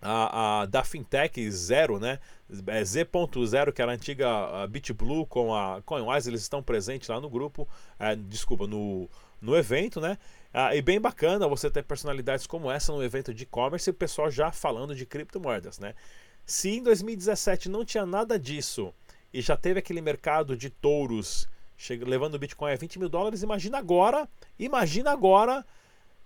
a, 0.00 0.62
a, 0.62 0.66
da 0.66 0.84
fintech 0.84 1.50
Zero, 1.50 1.98
né? 1.98 2.18
É 2.66 2.84
Z.0, 2.84 3.72
que 3.72 3.80
era 3.80 3.92
a 3.92 3.94
antiga 3.94 4.66
BitBlue 4.68 5.26
com 5.26 5.54
a 5.54 5.80
CoinWise, 5.82 6.28
eles 6.28 6.42
estão 6.42 6.62
presentes 6.62 7.08
lá 7.08 7.20
no 7.20 7.30
grupo, 7.30 7.66
é, 7.98 8.14
desculpa, 8.14 8.66
no, 8.66 9.08
no 9.40 9.56
evento, 9.56 10.00
né? 10.00 10.18
Ah, 10.52 10.76
e 10.76 10.82
bem 10.82 11.00
bacana 11.00 11.48
você 11.48 11.70
ter 11.70 11.82
personalidades 11.82 12.46
como 12.46 12.70
essa 12.70 12.92
no 12.92 13.02
evento 13.02 13.32
de 13.32 13.44
e-commerce 13.44 13.88
e 13.88 13.92
o 13.92 13.94
pessoal 13.94 14.30
já 14.30 14.52
falando 14.52 14.94
de 14.94 15.06
criptomoedas, 15.06 15.78
né? 15.78 15.94
Se 16.44 16.68
em 16.68 16.82
2017 16.82 17.68
não 17.70 17.84
tinha 17.84 18.04
nada 18.04 18.38
disso 18.38 18.92
e 19.32 19.40
já 19.40 19.56
teve 19.56 19.78
aquele 19.78 20.02
mercado 20.02 20.56
de 20.56 20.68
touros 20.68 21.48
levando 22.06 22.34
o 22.34 22.38
Bitcoin 22.38 22.72
a 22.72 22.76
20 22.76 22.98
mil 22.98 23.08
dólares, 23.08 23.42
imagina 23.42 23.78
agora, 23.78 24.28
imagina 24.58 25.10
agora 25.10 25.64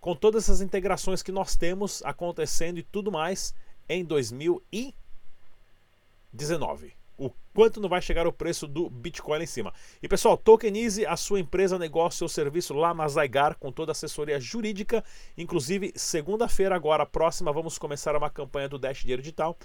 com 0.01 0.15
todas 0.15 0.45
essas 0.45 0.61
integrações 0.61 1.23
que 1.23 1.33
nós 1.33 1.57
temos 1.57 2.03
acontecendo 2.05 2.79
e 2.79 2.83
tudo 2.83 3.11
mais 3.11 3.55
em 3.89 4.05
2019. 4.05 6.93
O 7.17 7.31
quanto 7.53 7.81
não 7.81 7.89
vai 7.89 8.01
chegar 8.01 8.29
o 8.29 8.33
preço 8.33 8.69
do 8.69 8.89
Bitcoin 8.89 9.43
em 9.43 9.47
cima. 9.47 9.75
E 10.01 10.07
pessoal, 10.07 10.37
tokenize 10.37 11.05
a 11.05 11.17
sua 11.17 11.41
empresa, 11.41 11.77
negócio 11.77 12.25
ou 12.25 12.29
serviço 12.29 12.73
lá 12.73 12.95
na 12.95 13.09
Zygar 13.09 13.59
com 13.59 13.73
toda 13.73 13.91
a 13.91 13.93
assessoria 13.93 14.39
jurídica. 14.39 15.03
Inclusive, 15.37 15.93
segunda-feira, 15.97 16.77
agora 16.77 17.05
próxima, 17.05 17.53
vamos 17.53 17.77
começar 17.77 18.15
uma 18.15 18.31
campanha 18.31 18.69
do 18.69 18.79
Dash 18.79 19.01
Dinheiro 19.01 19.21
Digital 19.21 19.59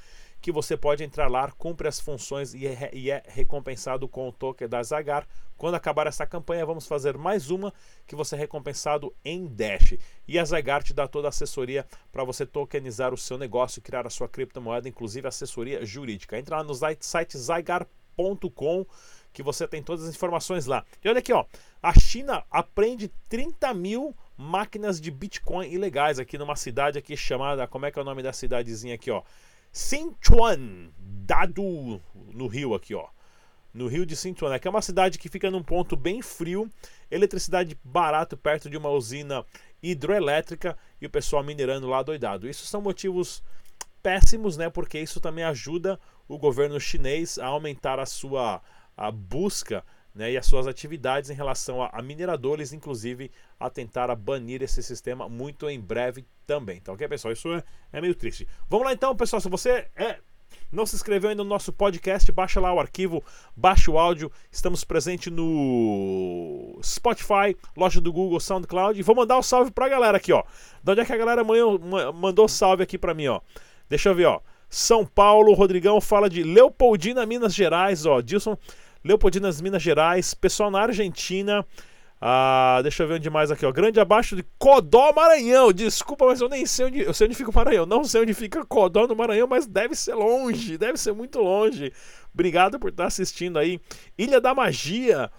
que 0.44 0.52
você 0.52 0.76
pode 0.76 1.06
entrar 1.06 1.32
lá, 1.32 1.50
cumpre 1.54 1.88
as 1.88 2.02
funções 2.02 2.54
e 2.54 2.68
é, 2.68 2.90
e 2.92 3.10
é 3.10 3.24
recompensado 3.28 4.10
com 4.10 4.28
o 4.28 4.32
token 4.34 4.68
da 4.68 4.84
Zagar. 4.84 5.26
Quando 5.56 5.76
acabar 5.76 6.06
essa 6.06 6.28
campanha, 6.28 6.66
vamos 6.66 6.86
fazer 6.86 7.18
mais 7.18 7.50
uma 7.50 7.74
que 8.06 8.14
você 8.14 8.36
é 8.36 8.40
recompensado 8.40 9.16
em 9.24 9.48
Dash. 9.48 9.94
E 10.28 10.38
a 10.38 10.44
Zygar 10.44 10.84
te 10.84 10.94
dá 10.94 11.08
toda 11.08 11.30
a 11.30 11.30
assessoria 11.30 11.88
para 12.12 12.26
você 12.26 12.46
tokenizar 12.46 13.14
o 13.14 13.18
seu 13.18 13.38
negócio, 13.38 13.82
criar 13.82 14.06
a 14.06 14.10
sua 14.10 14.28
criptomoeda, 14.28 14.90
inclusive 14.90 15.26
assessoria 15.26 15.86
jurídica. 15.86 16.38
Entra 16.38 16.58
lá 16.58 16.64
no 16.66 16.76
site 16.76 17.38
zygar.com 17.38 18.86
que 19.32 19.42
você 19.42 19.66
tem 19.66 19.82
todas 19.82 20.04
as 20.04 20.14
informações 20.14 20.66
lá. 20.66 20.84
E 21.02 21.08
olha 21.08 21.20
aqui, 21.20 21.32
ó, 21.32 21.46
a 21.82 21.98
China 21.98 22.44
aprende 22.52 23.10
30 23.30 23.74
mil 23.74 24.14
máquinas 24.36 25.00
de 25.00 25.10
Bitcoin 25.10 25.70
ilegais 25.70 26.20
aqui 26.20 26.38
numa 26.38 26.58
cidade 26.58 27.00
aqui 27.00 27.16
chamada, 27.16 27.66
como 27.66 27.86
é 27.86 27.92
que 27.92 27.98
é 27.98 28.02
o 28.02 28.06
nome 28.06 28.22
da 28.22 28.34
cidadezinha 28.34 28.96
aqui, 28.96 29.10
ó? 29.10 29.24
Sichuan, 29.74 30.92
dado 31.00 32.00
no 32.32 32.46
Rio 32.46 32.75
aqui, 32.75 32.94
ó. 32.94 33.08
No 33.74 33.88
Rio 33.88 34.06
de 34.06 34.15
Sichuan, 34.15 34.51
né? 34.51 34.60
que 34.60 34.68
é 34.68 34.72
uma 34.72 34.84
cidade 34.84 35.18
que 35.18 35.27
fica 35.27 35.50
num 35.50 35.63
ponto 35.63 35.96
bem 35.96 36.22
frio, 36.22 36.70
eletricidade 37.10 37.75
barato 37.84 38.38
perto 38.38 38.70
de 38.70 38.77
uma 38.77 38.89
usina 38.89 39.44
hidroelétrica 39.82 40.77
e 41.01 41.08
o 41.08 41.10
pessoal 41.10 41.44
minerando 41.44 41.88
lá 41.88 42.03
doidado. 42.03 42.48
Isso 42.48 42.68
são 42.68 42.82
motivos 42.82 43.44
péssimos, 44.03 44.58
né? 44.58 44.70
Porque 44.70 45.00
isso 45.00 45.20
também 45.20 45.44
ajuda 45.44 46.00
o 46.27 46.38
governo 46.38 46.80
chinês 46.80 47.39
a 47.39 47.48
aumentar 47.48 48.00
a 48.00 48.06
sua 48.06 48.62
a 48.96 49.10
busca 49.10 49.84
né, 50.13 50.34
e 50.34 50.38
as 50.38 50.46
suas 50.46 50.68
atividades 50.68 51.32
em 51.32 51.34
relação 51.34 51.82
a, 51.82 51.89
a, 51.92 52.01
mineradores, 52.01 52.74
inclusive 52.74 53.32
a 53.60 53.72
tentar 53.72 54.15
banir 54.15 54.62
esse 54.62 54.84
sistema 54.84 55.27
muito 55.27 55.68
em 55.68 55.80
breve 55.80 56.24
também. 56.46 56.78
Então, 56.78 56.94
ok, 56.94 57.08
pessoal? 57.08 57.32
Isso 57.34 57.54
é, 57.54 57.64
é 57.92 58.02
meio 58.02 58.16
triste. 58.16 58.48
Vamos 58.70 58.86
lá 58.86 58.94
então, 58.94 59.16
pessoal. 59.16 59.42
Se 59.42 59.50
você 59.50 59.88
é 59.96 60.18
não 60.72 60.86
se 60.86 60.96
inscreveu 60.96 61.30
ainda 61.30 61.44
no 61.44 61.50
nosso 61.50 61.72
podcast, 61.72 62.32
baixa 62.32 62.60
lá 62.60 62.74
o 62.74 62.80
arquivo, 62.80 63.24
baixa 63.56 63.92
o 63.92 63.98
áudio. 63.98 64.32
Estamos 64.52 64.84
presentes 64.84 65.32
no 65.32 66.80
Spotify, 66.84 67.56
loja 67.78 68.02
do 68.02 68.12
Google, 68.12 68.40
SoundCloud. 68.40 69.00
E 69.00 69.04
vou 69.04 69.16
mandar 69.16 69.36
o 69.36 69.40
um 69.40 69.44
salve 69.44 69.72
pra 69.72 69.90
galera 69.90 70.18
aqui, 70.18 70.34
ó. 70.34 70.44
De 70.84 70.92
onde 70.92 71.02
é 71.02 71.06
que 71.06 71.14
a 71.14 71.18
galera 71.18 71.44
mandou 71.44 72.48
salve 72.48 72.84
aqui 72.84 72.98
pra 72.98 73.14
mim, 73.14 73.28
ó? 73.28 73.40
Deixa 73.88 74.10
eu 74.10 74.16
ver, 74.16 74.26
ó. 74.26 74.42
São 74.70 75.06
Paulo, 75.06 75.54
Rodrigão 75.54 76.02
fala 76.02 76.28
de 76.28 76.42
Leopoldina, 76.42 77.26
Minas 77.26 77.54
Gerais, 77.54 78.06
ó. 78.06 78.22
Dilson 78.22 78.58
Leopoldinas, 79.04 79.62
Minas 79.62 79.84
Gerais, 79.84 80.34
pessoal 80.34 80.72
na 80.72 80.82
Argentina. 80.82 81.66
Ah, 82.25 82.80
deixa 82.82 83.03
eu 83.03 83.08
ver 83.10 83.15
onde 83.15 83.30
mais 83.30 83.51
aqui, 83.51 83.65
ó. 83.65 83.72
Grande 83.74 84.00
abaixo 84.00 84.34
de 84.34 84.46
Codó, 84.58 85.12
Maranhão. 85.12 85.74
Desculpa, 85.74 86.25
mas 86.25 86.39
eu 86.39 86.48
nem 86.48 86.65
sei 86.65 86.86
onde. 86.86 87.01
Eu 87.01 87.13
sei 87.13 87.27
onde 87.27 87.36
fica 87.36 87.51
o 87.51 87.53
Maranhão. 87.53 87.86
Não 87.86 88.06
sei 88.06 88.22
onde 88.22 88.34
fica 88.34 88.65
Codó 88.65 89.06
no 89.06 89.13
Maranhão, 89.13 89.46
mas 89.46 89.68
deve 89.68 89.94
ser 89.94 90.13
longe. 90.13 90.77
Deve 90.77 90.98
ser 90.98 91.12
muito 91.12 91.42
longe. 91.42 91.92
Obrigado 92.34 92.80
por 92.80 92.92
estar 92.92 93.08
assistindo 93.08 93.60
aí. 93.60 93.77
Ilha 94.18 94.39
da 94.39 94.56
Magia. 94.56 95.30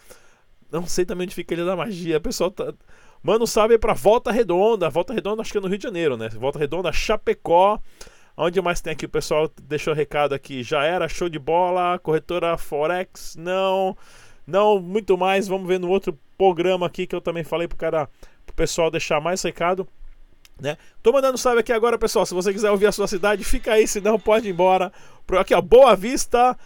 Não 0.71 0.87
sei 0.87 1.07
também 1.07 1.25
onde 1.25 1.35
fica 1.35 1.55
a 1.55 1.57
Ilha 1.57 1.64
da 1.64 1.75
Magia. 1.75 2.19
O 2.19 2.21
pessoal 2.21 2.50
tá. 2.50 2.75
Mano, 3.23 3.47
sabe 3.47 3.79
pra 3.79 3.95
Volta 3.95 4.31
Redonda. 4.31 4.91
Volta 4.91 5.14
Redonda, 5.14 5.41
acho 5.41 5.53
que 5.53 5.57
é 5.57 5.62
no 5.62 5.69
Rio 5.69 5.79
de 5.79 5.85
Janeiro, 5.85 6.19
né? 6.19 6.29
Volta 6.29 6.59
Redonda, 6.59 6.93
Chapecó. 6.93 7.81
Onde 8.37 8.61
mais 8.61 8.83
tem 8.83 8.93
aqui? 8.93 9.07
O 9.07 9.09
pessoal 9.09 9.50
deixou 9.62 9.95
recado 9.95 10.35
aqui. 10.35 10.62
Já 10.62 10.85
era, 10.85 11.09
show 11.09 11.31
de 11.31 11.38
bola. 11.38 11.99
Corretora 11.99 12.59
Forex, 12.59 13.37
não. 13.37 13.97
Não, 14.47 14.79
muito 14.79 15.17
mais. 15.17 15.49
Vamos 15.49 15.67
ver 15.67 15.81
no 15.81 15.88
outro 15.88 16.19
programa 16.37 16.87
aqui 16.87 17.07
que 17.07 17.14
eu 17.14 17.21
também 17.21 17.45
falei 17.45 17.69
pro 17.69 17.76
cara, 17.76 18.09
pro 18.45 18.55
pessoal 18.55 18.91
deixar 18.91 19.21
mais 19.21 19.43
recado. 19.43 19.87
Né? 20.61 20.76
Tô 21.03 21.12
mandando 21.12 21.37
salve 21.37 21.61
aqui 21.61 21.73
agora, 21.73 21.99
pessoal. 21.99 22.25
Se 22.25 22.35
você 22.35 22.53
quiser 22.53 22.71
ouvir 22.71 22.87
a 22.87 22.93
sua 22.93 23.09
cidade, 23.09 23.43
fica 23.45 23.73
aí, 23.73 23.87
senão 23.88 24.19
pode 24.19 24.49
ir 24.49 24.53
embora. 24.53 24.93
Aqui, 25.38 25.55
ó, 25.55 25.61
Boa 25.61 25.97
Vista, 25.97 26.57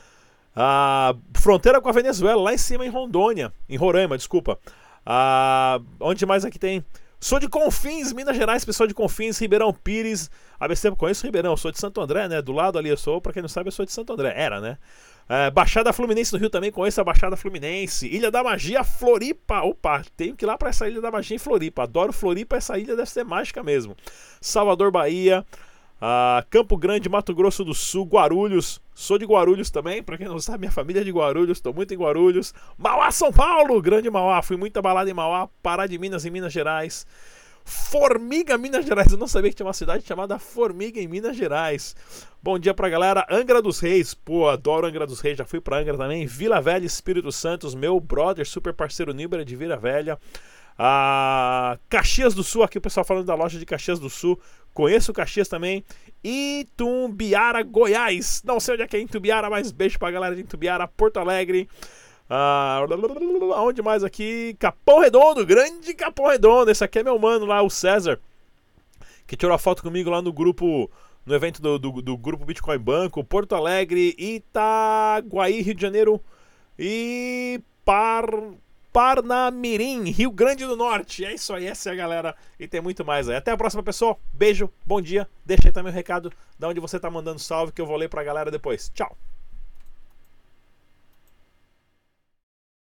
a 0.54 1.14
fronteira 1.34 1.80
com 1.80 1.88
a 1.88 1.92
Venezuela, 1.92 2.42
lá 2.42 2.52
em 2.52 2.58
cima 2.58 2.84
em 2.84 2.90
Rondônia, 2.90 3.52
em 3.68 3.76
Roraima, 3.76 4.16
desculpa. 4.16 4.58
Ah, 5.06 5.80
onde 6.00 6.26
mais 6.26 6.44
aqui 6.44 6.58
tem? 6.58 6.84
Sou 7.20 7.40
de 7.40 7.48
Confins, 7.48 8.12
Minas 8.12 8.36
Gerais, 8.36 8.64
pessoal 8.64 8.86
de 8.86 8.94
Confins, 8.94 9.38
Ribeirão 9.38 9.72
Pires. 9.72 10.30
ABC, 10.60 10.90
conheço 10.92 11.26
Ribeirão, 11.26 11.56
sou 11.56 11.72
de 11.72 11.78
Santo 11.78 12.00
André, 12.00 12.28
né? 12.28 12.40
Do 12.40 12.52
lado 12.52 12.78
ali 12.78 12.90
eu 12.90 12.96
sou, 12.96 13.20
pra 13.20 13.32
quem 13.32 13.42
não 13.42 13.48
sabe, 13.48 13.68
eu 13.68 13.72
sou 13.72 13.84
de 13.84 13.92
Santo 13.92 14.12
André. 14.12 14.32
Era, 14.36 14.60
né? 14.60 14.78
É, 15.28 15.50
Baixada 15.50 15.92
Fluminense 15.92 16.32
no 16.32 16.38
Rio 16.38 16.48
também, 16.48 16.72
conheço 16.72 17.00
a 17.00 17.04
Baixada 17.04 17.36
Fluminense. 17.36 18.06
Ilha 18.06 18.30
da 18.30 18.42
Magia, 18.42 18.82
Floripa. 18.82 19.60
Opa, 19.62 20.02
tenho 20.16 20.34
que 20.34 20.44
ir 20.44 20.46
lá 20.46 20.56
pra 20.56 20.70
essa 20.70 20.88
Ilha 20.88 21.00
da 21.00 21.10
Magia 21.10 21.36
em 21.36 21.38
Floripa. 21.38 21.82
Adoro 21.82 22.12
Floripa, 22.12 22.56
essa 22.56 22.78
ilha 22.78 22.96
deve 22.96 23.10
ser 23.10 23.24
mágica 23.24 23.62
mesmo. 23.62 23.94
Salvador, 24.40 24.90
Bahia. 24.90 25.44
Ah, 26.00 26.44
Campo 26.48 26.76
Grande, 26.76 27.08
Mato 27.08 27.34
Grosso 27.34 27.64
do 27.64 27.74
Sul, 27.74 28.06
Guarulhos. 28.06 28.80
Sou 28.94 29.18
de 29.18 29.24
Guarulhos 29.24 29.70
também, 29.70 30.02
pra 30.02 30.16
quem 30.16 30.28
não 30.28 30.38
sabe, 30.38 30.60
minha 30.60 30.70
família 30.72 31.00
é 31.00 31.04
de 31.04 31.10
Guarulhos, 31.10 31.60
tô 31.60 31.72
muito 31.72 31.92
em 31.92 31.96
Guarulhos. 31.96 32.54
Mauá, 32.76 33.10
São 33.10 33.32
Paulo, 33.32 33.80
grande 33.82 34.08
Mauá. 34.08 34.40
Fui 34.42 34.56
muito 34.56 34.76
abalado 34.76 35.10
em 35.10 35.14
Mauá, 35.14 35.48
Pará 35.62 35.86
de 35.86 35.98
Minas, 35.98 36.24
em 36.24 36.30
Minas 36.30 36.52
Gerais. 36.52 37.06
Formiga, 37.68 38.56
Minas 38.56 38.86
Gerais. 38.86 39.12
Eu 39.12 39.18
não 39.18 39.28
sabia 39.28 39.50
que 39.50 39.56
tinha 39.56 39.66
uma 39.66 39.74
cidade 39.74 40.02
chamada 40.06 40.38
Formiga 40.38 40.98
em 40.98 41.06
Minas 41.06 41.36
Gerais. 41.36 41.94
Bom 42.42 42.58
dia 42.58 42.72
pra 42.72 42.88
galera. 42.88 43.26
Angra 43.30 43.60
dos 43.60 43.78
Reis. 43.78 44.14
Pô, 44.14 44.48
adoro 44.48 44.86
Angra 44.86 45.06
dos 45.06 45.20
Reis. 45.20 45.36
Já 45.36 45.44
fui 45.44 45.60
pra 45.60 45.78
Angra 45.78 45.98
também. 45.98 46.24
Vila 46.24 46.62
Velha, 46.62 46.86
Espírito 46.86 47.30
Santo. 47.30 47.76
Meu 47.76 48.00
brother, 48.00 48.46
super 48.46 48.72
parceiro 48.72 49.12
Nibra 49.12 49.44
de 49.44 49.54
Vila 49.54 49.76
Velha. 49.76 50.18
Ah, 50.78 51.78
Caxias 51.90 52.34
do 52.34 52.42
Sul, 52.42 52.62
aqui 52.62 52.78
o 52.78 52.80
pessoal 52.80 53.04
falando 53.04 53.26
da 53.26 53.34
loja 53.34 53.58
de 53.58 53.66
Caxias 53.66 53.98
do 53.98 54.08
Sul. 54.08 54.40
Conheço 54.72 55.12
Caxias 55.12 55.48
também. 55.48 55.84
Itumbiara, 56.24 57.62
Goiás. 57.62 58.42
Não 58.46 58.58
sei 58.58 58.74
onde 58.74 58.84
é 58.84 58.86
que 58.86 58.96
é 58.96 59.00
Itumbiara, 59.00 59.50
mas 59.50 59.72
beijo 59.72 59.98
pra 59.98 60.10
galera 60.10 60.34
de 60.34 60.40
Itumbiara, 60.40 60.88
Porto 60.88 61.18
Alegre. 61.18 61.68
Ah, 62.28 62.84
onde 63.56 63.80
mais 63.80 64.04
aqui? 64.04 64.54
Capão 64.58 65.00
Redondo, 65.00 65.46
grande 65.46 65.94
Capão 65.94 66.26
Redondo. 66.26 66.70
Esse 66.70 66.84
aqui 66.84 66.98
é 66.98 67.02
meu 67.02 67.18
mano 67.18 67.46
lá, 67.46 67.62
o 67.62 67.70
César, 67.70 68.20
que 69.26 69.36
tirou 69.36 69.54
a 69.54 69.58
foto 69.58 69.82
comigo 69.82 70.10
lá 70.10 70.20
no 70.20 70.32
grupo, 70.32 70.90
no 71.24 71.34
evento 71.34 71.62
do, 71.62 71.78
do, 71.78 72.02
do 72.02 72.16
grupo 72.16 72.44
Bitcoin 72.44 72.78
Banco, 72.78 73.24
Porto 73.24 73.54
Alegre, 73.54 74.14
Itaguaí, 74.18 75.62
Rio 75.62 75.74
de 75.74 75.80
Janeiro 75.80 76.20
e 76.78 77.62
Par 77.84 78.26
Parnamirim, 78.92 80.10
Rio 80.10 80.30
Grande 80.30 80.66
do 80.66 80.76
Norte. 80.76 81.24
É 81.24 81.32
isso 81.32 81.54
aí, 81.54 81.66
essa 81.66 81.90
é 81.90 81.92
a 81.92 81.96
galera. 81.96 82.34
E 82.58 82.66
tem 82.66 82.80
muito 82.80 83.04
mais 83.04 83.28
aí. 83.28 83.36
Até 83.36 83.52
a 83.52 83.56
próxima, 83.56 83.82
pessoal. 83.82 84.18
Beijo, 84.32 84.68
bom 84.84 85.00
dia. 85.00 85.28
Deixa 85.46 85.68
aí 85.68 85.72
também 85.72 85.92
o 85.92 85.94
recado 85.94 86.32
de 86.58 86.66
onde 86.66 86.80
você 86.80 86.98
tá 86.98 87.10
mandando 87.10 87.38
salve 87.38 87.72
que 87.72 87.80
eu 87.80 87.86
vou 87.86 87.96
ler 87.96 88.08
pra 88.08 88.24
galera 88.24 88.50
depois. 88.50 88.90
Tchau. 88.94 89.16